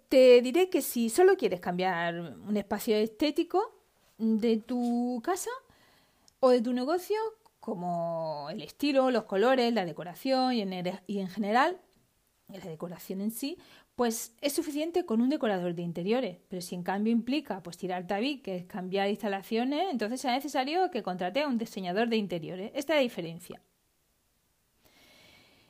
te, 0.08 0.42
diré 0.42 0.68
que 0.68 0.82
si 0.82 1.08
solo 1.08 1.36
quieres 1.36 1.60
cambiar 1.60 2.36
un 2.46 2.56
espacio 2.56 2.96
estético 2.96 3.74
de 4.18 4.58
tu 4.58 5.20
casa 5.24 5.50
o 6.40 6.50
de 6.50 6.60
tu 6.60 6.74
negocio, 6.74 7.16
como 7.60 8.48
el 8.50 8.60
estilo, 8.60 9.10
los 9.10 9.24
colores, 9.24 9.72
la 9.72 9.86
decoración 9.86 10.52
y 10.52 10.60
en, 10.60 11.00
y 11.06 11.20
en 11.20 11.28
general, 11.28 11.80
la 12.58 12.70
decoración 12.70 13.20
en 13.20 13.30
sí, 13.30 13.58
pues 13.94 14.34
es 14.40 14.52
suficiente 14.54 15.04
con 15.04 15.20
un 15.20 15.28
decorador 15.28 15.74
de 15.74 15.82
interiores, 15.82 16.38
pero 16.48 16.62
si 16.62 16.74
en 16.74 16.82
cambio 16.82 17.12
implica 17.12 17.62
pues 17.62 17.76
tirar 17.76 18.06
tabique, 18.06 18.42
que 18.42 18.56
es 18.56 18.64
cambiar 18.64 19.08
instalaciones, 19.08 19.86
entonces 19.90 20.20
será 20.20 20.34
necesario 20.34 20.90
que 20.90 21.02
contrate 21.02 21.42
a 21.42 21.48
un 21.48 21.58
diseñador 21.58 22.08
de 22.08 22.16
interiores. 22.16 22.70
Esta 22.74 22.94
es 22.94 22.98
la 22.98 23.02
diferencia. 23.02 23.62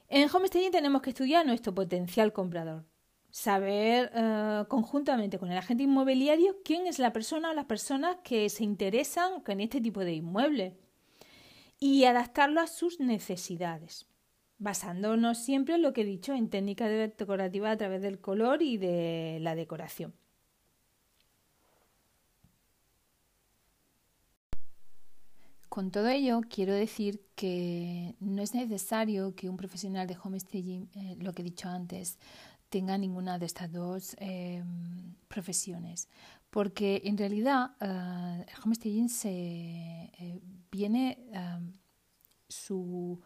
En 0.09 0.29
homestaging 0.33 0.71
tenemos 0.71 1.03
que 1.03 1.11
estudiar 1.11 1.47
nuestro 1.47 1.75
potencial 1.75 2.33
comprador, 2.33 2.85
saber 3.31 4.13
eh, 4.15 4.65
conjuntamente 4.69 5.39
con 5.39 5.51
el 5.51 5.59
agente 5.59 5.85
inmobiliario 5.85 6.57
quién 6.65 6.87
es 6.87 6.99
la 6.99 7.13
persona 7.13 7.51
o 7.51 7.55
las 7.55 7.65
personas 7.65 8.19
que 8.23 8.49
se 8.51 8.63
interesan 8.63 9.43
en 9.47 9.61
este 9.61 9.81
tipo 9.81 10.01
de 10.01 10.13
inmueble 10.13 10.77
y 11.81 12.05
adaptarlo 12.05 12.61
a 12.61 12.67
sus 12.67 13.01
necesidades 13.01 14.07
basándonos 14.63 15.39
siempre 15.39 15.75
en 15.75 15.83
lo 15.83 15.93
que 15.93 16.03
he 16.03 16.05
dicho, 16.05 16.33
en 16.33 16.49
técnicas 16.49 16.89
decorativas 17.19 17.73
a 17.73 17.77
través 17.77 18.01
del 18.01 18.21
color 18.21 18.63
y 18.63 18.77
de 18.79 19.39
la 19.41 19.57
decoración. 19.57 20.15
Con 25.69 25.91
todo 25.91 26.09
ello, 26.09 26.43
quiero 26.49 26.75
decir 26.75 27.23
que 27.35 28.15
no 28.21 28.43
es 28.43 28.55
necesario 28.55 29.35
que 29.35 29.49
un 29.49 29.57
profesional 29.57 30.07
de 30.07 30.17
homestaging, 30.23 30.89
eh, 30.95 31.17
lo 31.19 31.33
que 31.33 31.43
he 31.43 31.45
dicho 31.45 31.69
antes, 31.69 32.19
tenga 32.69 32.97
ninguna 32.99 33.39
de 33.39 33.47
estas 33.47 33.73
dos 33.73 34.15
em, 34.21 35.15
profesiones, 35.29 36.09
porque 36.51 37.03
en 37.05 37.19
realidad 37.19 37.73
eh, 37.81 38.45
el 38.47 38.63
homestaging 38.63 39.09
se 39.09 39.31
eh, 39.33 40.41
viene 40.71 41.19
em, 41.33 41.73
su 42.49 43.21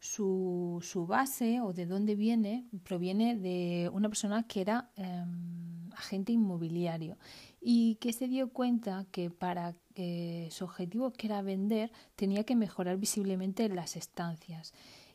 su, 0.00 0.80
su, 0.82 1.06
base 1.06 1.60
o 1.60 1.72
de 1.72 1.86
dónde 1.86 2.14
viene 2.16 2.66
proviene 2.84 3.36
de 3.36 3.90
una 3.92 4.08
persona 4.08 4.42
que 4.44 4.62
era 4.62 4.90
em, 4.96 5.90
agente 5.92 6.32
inmobiliario 6.32 7.18
y 7.60 7.96
que 7.96 8.12
se 8.12 8.26
dio 8.26 8.50
cuenta 8.50 9.06
que 9.12 9.30
para 9.30 9.74
que 9.94 10.48
su 10.50 10.64
objetivo 10.64 11.12
que 11.12 11.26
era 11.26 11.42
vender 11.42 11.92
tenía 12.16 12.44
que 12.44 12.56
mejorar 12.56 12.96
visiblemente 12.96 13.68
las 13.68 13.96
estancias. 13.96 14.72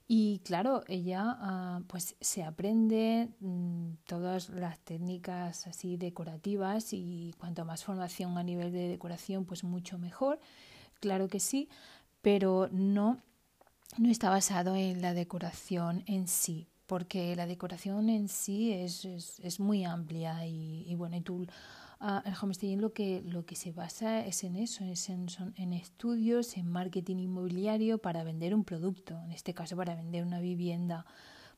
Y 0.07 0.39
claro, 0.43 0.83
ella 0.87 1.35
ah, 1.39 1.81
pues 1.87 2.15
se 2.21 2.43
aprende 2.43 3.29
mm, 3.39 3.93
todas 4.05 4.49
las 4.49 4.79
técnicas 4.81 5.65
así 5.65 5.97
decorativas 5.97 6.93
y 6.93 7.33
cuanto 7.39 7.65
más 7.65 7.83
formación 7.83 8.37
a 8.37 8.43
nivel 8.43 8.71
de 8.71 8.87
decoración 8.87 9.45
pues 9.45 9.63
mucho 9.63 9.97
mejor, 9.97 10.39
claro 10.99 11.27
que 11.27 11.39
sí, 11.39 11.69
pero 12.21 12.69
no 12.71 13.19
no 13.97 14.09
está 14.09 14.29
basado 14.29 14.75
en 14.75 15.01
la 15.01 15.13
decoración 15.13 16.03
en 16.05 16.27
sí, 16.27 16.67
porque 16.85 17.35
la 17.35 17.47
decoración 17.47 18.09
en 18.09 18.27
sí 18.27 18.71
es, 18.73 19.05
es, 19.05 19.59
muy 19.59 19.85
amplia 19.85 20.45
y, 20.45 20.93
bueno, 20.95 21.15
y 21.15 21.21
tú, 21.21 21.47
uh, 22.01 22.19
el 22.25 22.33
homestaging 22.39 22.81
lo 22.81 22.93
que, 22.93 23.23
lo 23.25 23.45
que 23.45 23.55
se 23.55 23.71
basa 23.71 24.25
es 24.25 24.43
en 24.43 24.55
eso, 24.57 24.83
es 24.83 25.09
en, 25.09 25.27
en 25.55 25.73
estudios, 25.73 26.57
en 26.57 26.69
marketing 26.69 27.17
inmobiliario 27.17 27.97
para 27.97 28.23
vender 28.23 28.53
un 28.53 28.63
producto, 28.63 29.19
en 29.23 29.31
este 29.31 29.53
caso 29.53 29.75
para 29.75 29.95
vender 29.95 30.23
una 30.23 30.39
vivienda, 30.39 31.05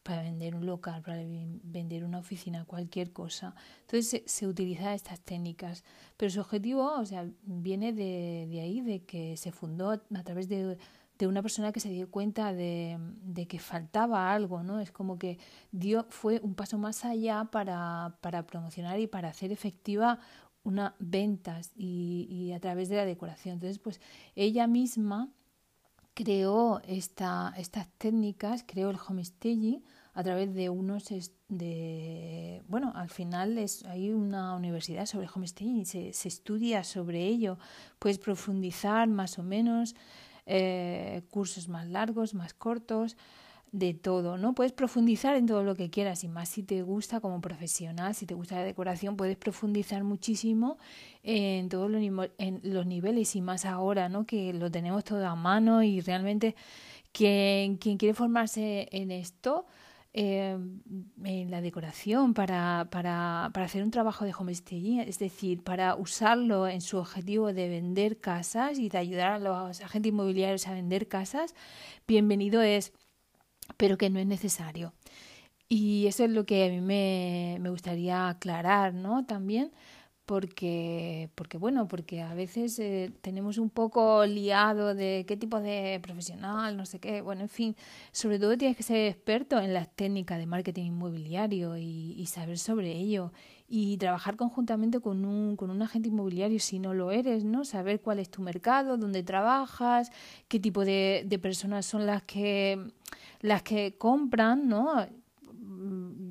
para 0.03 0.22
vender 0.22 0.56
un 0.56 0.65
local, 0.65 1.01
para 1.01 1.17
vender 1.63 2.06
una 2.06 2.20
oficina, 2.20 2.63
cualquier 2.63 3.12
cosa. 3.12 3.56
Entonces 3.82 4.08
se, 4.10 4.24
se 4.25 4.48
utilizan 4.48 4.94
estas 4.94 5.20
técnicas, 5.20 5.84
pero 6.15 6.32
su 6.32 6.39
objetivo, 6.39 6.94
o 6.94 7.06
sea, 7.06 7.27
viene 7.41 7.91
de, 7.91 8.48
de 8.50 8.62
ahí, 8.62 8.79
de 8.79 9.03
que 9.03 9.36
se 9.36 9.51
fundó 9.51 9.89
a 9.91 10.24
través 10.24 10.48
de 10.48 10.77
de 11.17 11.27
una 11.27 11.41
persona 11.41 11.71
que 11.71 11.79
se 11.79 11.89
dio 11.89 12.09
cuenta 12.09 12.53
de, 12.53 12.97
que 13.47 13.59
faltaba 13.59 14.31
algo, 14.31 14.63
¿no? 14.63 14.79
Es 14.79 14.91
como 14.91 15.17
que 15.17 15.39
dio, 15.71 16.05
fue 16.09 16.39
un 16.43 16.53
paso 16.53 16.77
más 16.77 17.05
allá 17.05 17.45
para, 17.51 18.17
para 18.21 18.45
promocionar 18.45 19.00
y 19.00 19.07
para 19.07 19.29
hacer 19.29 19.51
efectiva 19.51 20.19
una 20.63 20.95
ventas 21.00 21.71
y, 21.75 22.51
a 22.53 22.59
través 22.59 22.89
de 22.89 22.97
la 22.97 23.05
decoración. 23.05 23.53
Entonces, 23.53 23.79
pues 23.79 24.01
ella 24.36 24.67
misma 24.67 25.29
creó 26.13 26.81
esta, 26.88 27.53
estas 27.57 27.88
técnicas, 27.97 28.63
creó 28.67 28.89
el 28.89 28.97
homestaging 28.97 29.83
a 30.13 30.24
través 30.24 30.53
de 30.53 30.69
unos 30.69 31.05
de 31.47 32.63
bueno, 32.67 32.91
al 32.95 33.09
final 33.09 33.57
es, 33.57 33.86
hay 33.86 34.12
una 34.12 34.55
universidad 34.55 35.05
sobre 35.05 35.29
homestaying, 35.33 35.86
se, 35.86 36.12
se 36.12 36.27
estudia 36.27 36.83
sobre 36.83 37.25
ello, 37.25 37.57
puedes 38.00 38.17
profundizar 38.17 39.07
más 39.07 39.39
o 39.39 39.43
menos, 39.43 39.95
eh, 40.48 41.22
cursos 41.30 41.68
más 41.70 41.88
largos, 41.88 42.34
más 42.34 42.54
cortos, 42.54 43.16
de 43.72 43.94
todo, 43.94 44.38
¿no? 44.38 44.54
Puedes 44.54 44.72
profundizar 44.72 45.36
en 45.36 45.46
todo 45.46 45.63
lo 45.63 45.75
que 45.75 45.89
quieras 45.89 46.24
y 46.24 46.27
más 46.27 46.50
si 46.50 46.63
te 46.63 46.82
gusta 46.82 47.20
como 47.20 47.42
profesional, 47.42 48.16
si 48.16 48.25
te 48.25 48.34
gusta 48.34 48.56
la 48.56 48.63
decoración, 48.63 49.18
puedes 49.18 49.38
profundizar 49.38 50.04
muchísimo 50.04 50.77
en 51.24 51.70
todos 51.70 51.92
los, 51.92 52.01
los 52.63 52.86
niveles 52.86 53.36
y 53.36 53.42
más 53.42 53.66
ahora, 53.66 54.10
¿no? 54.10 54.25
Que 54.25 54.54
lo 54.54 54.72
tenemos 54.72 55.04
todo 55.04 55.25
a 55.27 55.36
mano 55.36 55.84
y 55.84 56.00
realmente 56.00 56.56
quien, 57.12 57.77
quien 57.77 57.98
quiere 57.98 58.13
formarse 58.13 58.88
en 58.92 59.12
esto, 59.12 59.66
eh, 60.19 60.57
en 61.24 61.51
la 61.51 61.62
decoración 61.62 62.33
para, 62.33 62.88
para, 62.89 63.51
para 63.53 63.65
hacer 63.67 63.83
un 63.83 63.91
trabajo 63.91 64.25
de 64.25 64.33
homestaying, 64.38 65.01
es 65.01 65.19
decir, 65.19 65.62
para 65.62 65.95
usarlo 65.95 66.67
en 66.67 66.81
su 66.81 66.97
objetivo 66.97 67.53
de 67.53 67.69
vender 67.69 68.19
casas 68.19 68.79
y 68.79 68.89
de 68.89 68.97
ayudar 68.97 69.33
a 69.33 69.39
los 69.39 69.81
agentes 69.81 70.12
inmobiliarios 70.12 70.67
a 70.67 70.74
vender 70.74 71.07
casas, 71.07 71.53
bienvenido 72.07 72.63
es 72.63 72.93
pero 73.77 73.97
que 73.97 74.09
no 74.09 74.17
es 74.19 74.25
necesario. 74.25 74.93
Y 75.69 76.07
eso 76.07 76.24
es 76.24 76.31
lo 76.31 76.45
que 76.45 76.65
a 76.65 76.69
mí 76.69 76.81
me, 76.81 77.57
me 77.59 77.69
gustaría 77.69 78.29
aclarar, 78.29 78.95
¿no? 78.95 79.25
También, 79.25 79.71
porque, 80.27 81.29
porque 81.36 81.57
bueno, 81.57 81.88
porque 81.88 82.22
a 82.22 82.34
veces 82.34 82.77
eh, 82.79 83.13
tenemos 83.22 83.57
un 83.57 83.69
poco 83.69 84.25
liado 84.25 84.93
de 84.93 85.24
qué 85.25 85.38
tipo 85.38 85.62
de 85.62 86.01
profesional, 86.03 86.75
no 86.75 86.86
sé 86.86 87.00
qué, 87.00 87.22
bueno, 87.22 87.43
en 87.43 87.50
fin, 87.50 87.75
sobre 88.12 88.38
todo 88.38 88.57
tienes 88.57 88.75
que 88.75 88.84
ser 88.84 89.07
experto 89.07 89.57
en 89.57 89.74
las 89.74 89.89
técnicas 89.96 90.38
de 90.38 90.46
marketing 90.46 90.88
inmobiliario 90.88 91.77
y, 91.77 92.13
y 92.17 92.25
saber 92.25 92.60
sobre 92.60 92.91
ello 92.91 93.31
y 93.69 93.98
trabajar 93.98 94.36
conjuntamente 94.36 95.00
con 95.00 95.24
un, 95.24 95.55
con 95.55 95.69
un 95.69 95.81
agente 95.81 96.10
inmobiliario 96.10 96.60
si 96.60 96.77
no 96.79 96.93
lo 96.93 97.12
eres, 97.12 97.46
¿no? 97.46 97.63
Saber 97.63 98.01
cuál 98.01 98.19
es 98.19 98.29
tu 98.29 98.41
mercado, 98.41 98.98
dónde 98.98 99.24
trabajas, 99.24 100.12
qué 100.50 100.60
tipo 100.60 100.84
de, 100.84 101.24
de 101.25 101.39
personas 101.39 101.86
son 101.86 102.05
las 102.05 102.24
que 102.24 102.91
las 103.39 103.63
que 103.63 103.96
compran, 103.98 104.67
¿no? 104.67 105.07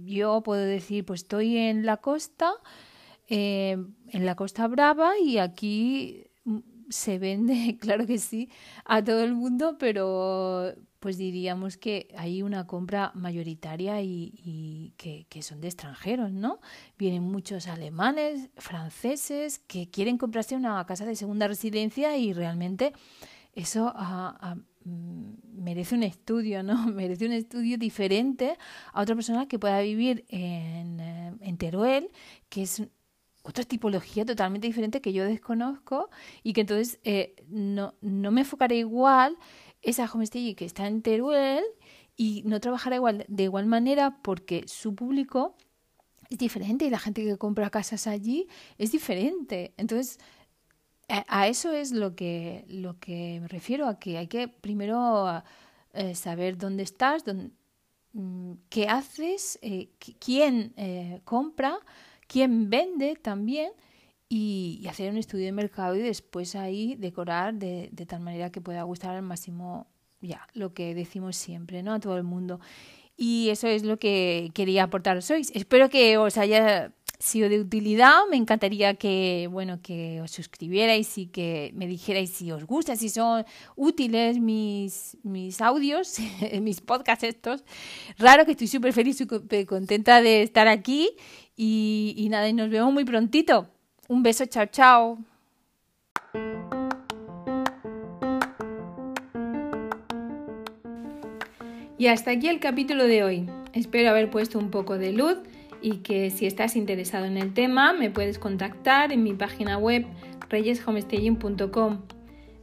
Yo 0.04 0.42
puedo 0.42 0.62
decir, 0.62 1.06
pues 1.06 1.22
estoy 1.22 1.56
en 1.56 1.86
la 1.86 1.96
costa, 1.96 2.52
eh, 3.28 3.76
en 4.08 4.26
la 4.26 4.34
Costa 4.34 4.66
Brava 4.68 5.18
y 5.18 5.38
aquí 5.38 6.24
se 6.88 7.18
vende, 7.18 7.76
claro 7.80 8.06
que 8.06 8.18
sí, 8.18 8.48
a 8.84 9.02
todo 9.02 9.24
el 9.24 9.34
mundo, 9.34 9.76
pero 9.78 10.74
pues 11.00 11.18
diríamos 11.18 11.76
que 11.76 12.08
hay 12.16 12.42
una 12.42 12.66
compra 12.66 13.12
mayoritaria 13.14 14.00
y, 14.02 14.32
y 14.44 14.94
que, 14.96 15.42
son 15.42 15.60
de 15.60 15.68
extranjeros, 15.68 16.32
¿no? 16.32 16.58
Vienen 16.98 17.22
muchos 17.22 17.68
alemanes, 17.68 18.48
franceses, 18.56 19.60
que 19.60 19.88
quieren 19.88 20.18
comprarse 20.18 20.56
una 20.56 20.84
casa 20.86 21.04
de 21.04 21.14
segunda 21.14 21.46
residencia 21.46 22.16
y 22.16 22.32
realmente 22.32 22.92
eso 23.54 23.92
a, 23.94 24.56
Mm, 24.86 25.64
merece 25.64 25.96
un 25.96 26.04
estudio, 26.04 26.62
¿no? 26.62 26.86
Merece 26.92 27.26
un 27.26 27.32
estudio 27.32 27.76
diferente 27.76 28.56
a 28.92 29.02
otra 29.02 29.16
persona 29.16 29.48
que 29.48 29.58
pueda 29.58 29.80
vivir 29.80 30.24
en, 30.28 31.00
eh, 31.00 31.32
en 31.40 31.58
Teruel, 31.58 32.08
que 32.48 32.62
es 32.62 32.82
otra 33.46 33.64
tipología 33.64 34.24
totalmente 34.24 34.66
diferente 34.66 35.00
que 35.00 35.12
yo 35.12 35.24
desconozco 35.24 36.10
y 36.42 36.52
que 36.52 36.62
entonces 36.62 36.98
eh, 37.04 37.36
no, 37.48 37.94
no 38.00 38.30
me 38.30 38.40
enfocaré 38.42 38.76
igual 38.76 39.36
esa 39.82 40.10
homestay 40.12 40.54
que 40.54 40.64
está 40.64 40.86
en 40.86 41.02
Teruel 41.02 41.64
y 42.16 42.42
no 42.44 42.60
trabajará 42.60 42.96
igual 42.96 43.24
de 43.28 43.44
igual 43.44 43.66
manera 43.66 44.18
porque 44.22 44.64
su 44.66 44.94
público 44.94 45.56
es 46.28 46.38
diferente 46.38 46.84
y 46.84 46.90
la 46.90 46.98
gente 46.98 47.24
que 47.24 47.36
compra 47.36 47.70
casas 47.70 48.06
allí 48.06 48.48
es 48.78 48.90
diferente. 48.90 49.74
Entonces, 49.76 50.18
a 51.08 51.46
eso 51.46 51.72
es 51.72 51.92
lo 51.92 52.16
que, 52.16 52.64
lo 52.68 52.98
que 52.98 53.38
me 53.40 53.48
refiero, 53.48 53.86
a 53.86 53.98
que 53.98 54.18
hay 54.18 54.26
que 54.26 54.48
primero 54.48 55.42
eh, 55.92 56.14
saber 56.16 56.58
dónde 56.58 56.82
estás, 56.82 57.24
dónde, 57.24 57.50
mm, 58.12 58.54
qué 58.68 58.88
haces, 58.88 59.58
eh, 59.62 59.90
quién 60.18 60.72
eh, 60.76 61.20
compra, 61.24 61.78
quién 62.26 62.70
vende 62.70 63.16
también 63.16 63.72
y, 64.28 64.84
hacer 64.88 65.10
un 65.10 65.18
estudio 65.18 65.46
de 65.46 65.52
mercado 65.52 65.96
y 65.96 66.00
después 66.00 66.56
ahí 66.56 66.96
decorar 66.96 67.54
de, 67.54 67.88
de 67.92 68.06
tal 68.06 68.20
manera 68.20 68.50
que 68.50 68.60
pueda 68.60 68.82
gustar 68.82 69.16
al 69.16 69.22
máximo, 69.22 69.86
ya, 70.20 70.46
lo 70.54 70.74
que 70.74 70.94
decimos 70.94 71.36
siempre, 71.36 71.82
¿no? 71.82 71.94
A 71.94 72.00
todo 72.00 72.16
el 72.16 72.24
mundo. 72.24 72.60
Y 73.16 73.48
eso 73.48 73.66
es 73.68 73.82
lo 73.82 73.98
que 73.98 74.50
quería 74.52 74.84
aportaros 74.84 75.30
hoy. 75.30 75.46
Espero 75.54 75.88
que 75.88 76.18
os 76.18 76.36
haya 76.36 76.92
sido 77.18 77.48
de 77.48 77.60
utilidad. 77.60 78.20
Me 78.30 78.36
encantaría 78.36 78.94
que, 78.94 79.48
bueno, 79.50 79.80
que 79.82 80.20
os 80.20 80.30
suscribierais 80.30 81.18
y 81.18 81.26
que 81.26 81.72
me 81.74 81.86
dijerais 81.86 82.30
si 82.30 82.50
os 82.52 82.64
gusta, 82.64 82.96
si 82.96 83.08
son 83.08 83.44
útiles 83.74 84.38
mis, 84.38 85.16
mis 85.22 85.60
audios, 85.60 86.16
mis 86.60 86.80
podcasts 86.80 87.24
estos. 87.24 87.64
Raro 88.18 88.44
que 88.44 88.52
estoy 88.52 88.66
súper 88.66 88.92
feliz, 88.92 89.18
súper 89.18 89.66
contenta 89.66 90.20
de 90.20 90.42
estar 90.42 90.68
aquí. 90.68 91.10
Y, 91.56 92.26
nada, 92.30 92.52
nos 92.52 92.70
vemos 92.70 92.92
muy 92.92 93.04
prontito. 93.04 93.68
Un 94.08 94.22
beso, 94.22 94.44
chao, 94.46 94.66
chao. 94.66 95.18
Y 101.98 102.08
hasta 102.08 102.32
aquí 102.32 102.48
el 102.48 102.60
capítulo 102.60 103.04
de 103.04 103.24
hoy. 103.24 103.50
Espero 103.72 104.10
haber 104.10 104.30
puesto 104.30 104.58
un 104.58 104.70
poco 104.70 104.98
de 104.98 105.12
luz 105.12 105.38
y 105.86 105.98
que 105.98 106.30
si 106.30 106.46
estás 106.46 106.74
interesado 106.74 107.26
en 107.26 107.36
el 107.36 107.54
tema 107.54 107.92
me 107.92 108.10
puedes 108.10 108.40
contactar 108.40 109.12
en 109.12 109.22
mi 109.22 109.34
página 109.34 109.78
web 109.78 110.04
reyeshomestaging.com. 110.48 112.00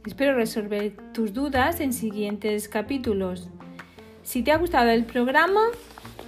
Espero 0.04 0.34
resolver 0.34 0.94
tus 1.14 1.32
dudas 1.32 1.80
en 1.80 1.94
siguientes 1.94 2.68
capítulos. 2.68 3.48
Si 4.24 4.42
te 4.42 4.52
ha 4.52 4.58
gustado 4.58 4.90
el 4.90 5.06
programa, 5.06 5.62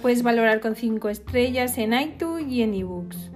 puedes 0.01 0.23
valorar 0.23 0.59
con 0.59 0.75
5 0.75 1.09
estrellas 1.09 1.77
en 1.77 1.93
iTunes 1.93 2.51
y 2.51 2.63
en 2.63 2.73
ebooks. 2.73 3.29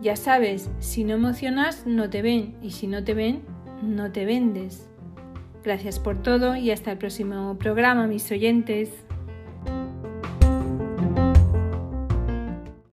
Ya 0.00 0.16
sabes, 0.16 0.70
si 0.78 1.04
no 1.04 1.12
emocionas, 1.12 1.86
no 1.86 2.08
te 2.08 2.22
ven 2.22 2.56
y 2.62 2.70
si 2.70 2.86
no 2.86 3.04
te 3.04 3.12
ven, 3.12 3.42
no 3.82 4.10
te 4.10 4.24
vendes. 4.24 4.88
Gracias 5.62 5.98
por 5.98 6.22
todo 6.22 6.56
y 6.56 6.70
hasta 6.70 6.92
el 6.92 6.96
próximo 6.96 7.58
programa, 7.58 8.06
mis 8.06 8.32
oyentes. 8.32 8.88